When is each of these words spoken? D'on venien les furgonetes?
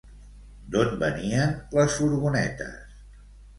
D'on 0.75 0.95
venien 1.03 1.45
les 1.77 1.93
furgonetes? 1.99 2.75